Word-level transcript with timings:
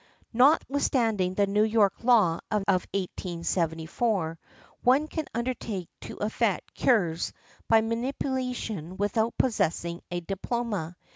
Notwithstanding 0.33 1.35
the 1.35 1.45
New 1.45 1.61
York 1.61 2.03
law 2.03 2.39
of 2.49 2.63
1874, 2.67 4.39
one 4.81 5.07
can 5.07 5.25
undertake 5.35 5.89
to 5.99 6.15
effect 6.17 6.73
cures 6.73 7.31
by 7.67 7.81
manipulation 7.81 8.97
without 8.97 9.37
possessing 9.37 10.01
a 10.09 10.19
diploma. 10.21 10.97